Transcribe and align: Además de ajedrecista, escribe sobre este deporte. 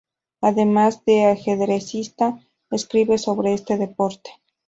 Además 0.41 1.05
de 1.05 1.25
ajedrecista, 1.27 2.39
escribe 2.71 3.19
sobre 3.19 3.53
este 3.53 3.77
deporte. 3.77 4.31